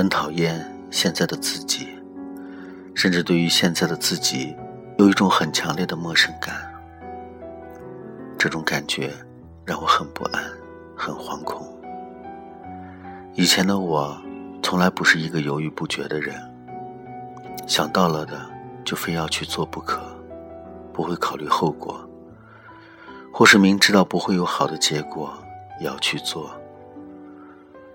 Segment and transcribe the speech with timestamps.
[0.00, 0.58] 很讨厌
[0.90, 1.86] 现在的自己，
[2.94, 4.56] 甚至对于现在的自己
[4.96, 6.56] 有一种很强烈的陌生感。
[8.38, 9.12] 这种感觉
[9.62, 10.42] 让我很不安，
[10.96, 11.68] 很惶恐。
[13.34, 14.18] 以前的我
[14.62, 16.34] 从来不是一个犹豫不决的人，
[17.66, 18.40] 想到了的
[18.86, 20.00] 就非要去做不可，
[20.94, 22.00] 不会考虑后果，
[23.30, 25.30] 或是明知道不会有好的结果
[25.78, 26.50] 也要去做。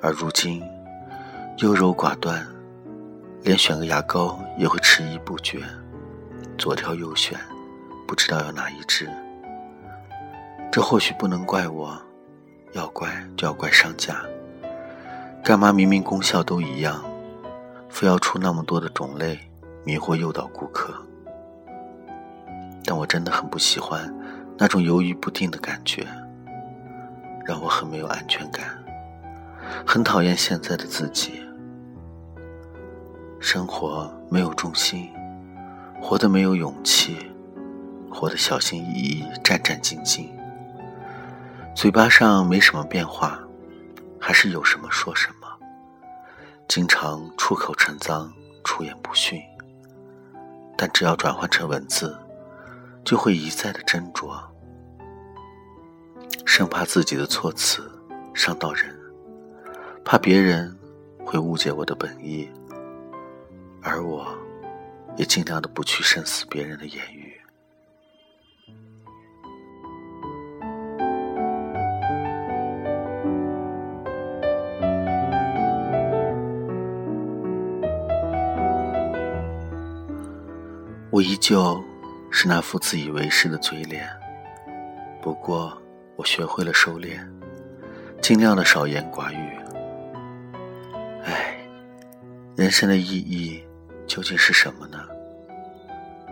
[0.04, 0.62] 而如今，
[1.60, 2.46] 优柔寡断，
[3.44, 5.64] 连选个牙膏也会迟疑不决，
[6.58, 7.40] 左挑右选，
[8.06, 9.10] 不知道要哪一支。
[10.70, 11.98] 这或许不能怪我，
[12.74, 14.22] 要怪就要怪商家。
[15.42, 17.02] 干嘛明明功效都一样，
[17.88, 19.40] 非要出那么多的种类，
[19.86, 20.94] 迷惑诱导顾客？
[22.84, 24.14] 但我真的很不喜欢
[24.58, 26.06] 那种犹豫不定的感觉，
[27.46, 28.78] 让我很没有安全感。
[29.86, 31.42] 很讨厌现在的自己，
[33.48, 35.08] 生活没有重心，
[36.02, 37.32] 活得没有勇气，
[38.10, 40.28] 活得小心翼翼、战战兢兢。
[41.76, 43.40] 嘴巴上没什么变化，
[44.20, 45.48] 还是有什么说什么，
[46.68, 49.40] 经常出口成脏、出言不逊。
[50.76, 52.18] 但只要转换成文字，
[53.04, 54.36] 就会一再的斟酌，
[56.48, 57.88] 生怕自己的措辞
[58.34, 58.92] 伤到人。
[60.04, 60.76] 怕别人
[61.24, 62.50] 会误解我的本意，
[63.86, 64.36] 而我
[65.16, 67.40] 也尽量的不去深思别人的言语。
[81.12, 81.82] 我依旧
[82.32, 84.10] 是那副自以为是的嘴脸，
[85.22, 85.82] 不过
[86.16, 87.20] 我学会了收敛，
[88.20, 89.58] 尽量的少言寡语。
[91.24, 91.56] 唉
[92.58, 93.65] 人生的意义
[94.08, 95.00] 究竟是什么呢？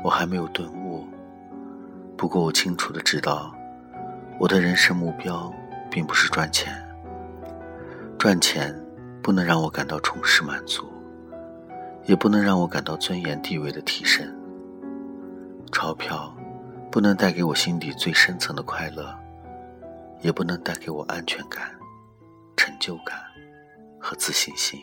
[0.04, 1.06] 我还没有顿悟。
[2.18, 3.54] 不过我清楚的知道，
[4.40, 5.54] 我的人生目标
[5.90, 6.74] 并不是赚钱。
[8.18, 8.74] 赚钱
[9.22, 10.92] 不能让我感到充实满足，
[12.06, 14.26] 也不能让我感到尊严地位的提升。
[15.72, 16.34] 钞票
[16.92, 19.14] 不能带给我心底最深层的快乐，
[20.22, 21.72] 也不能带给我安全感、
[22.56, 23.18] 成就感
[24.00, 24.80] 和自信心。